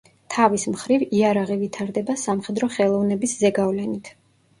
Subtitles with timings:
[0.35, 4.11] თავის მხრივ იარაღი ვითარდება სამხედრო ხელოვნების ზეგავლენით.